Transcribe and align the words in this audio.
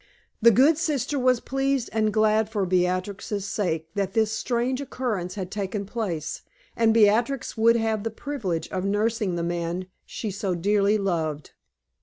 The 0.41 0.49
good 0.49 0.79
sister 0.79 1.19
was 1.19 1.39
pleased 1.39 1.87
and 1.93 2.11
glad 2.11 2.49
for 2.49 2.65
Beatrix's 2.65 3.45
sake 3.45 3.87
that 3.93 4.13
this 4.13 4.31
strange 4.31 4.81
occurrence 4.81 5.35
had 5.35 5.51
taken 5.51 5.85
place, 5.85 6.41
and 6.75 6.91
Beatrix 6.91 7.55
would 7.55 7.75
have 7.75 8.01
the 8.01 8.09
privilege 8.09 8.67
of 8.69 8.83
nursing 8.83 9.35
the 9.35 9.43
man 9.43 9.85
she 10.07 10.31
so 10.31 10.55
dearly 10.55 10.97
loved. 10.97 11.51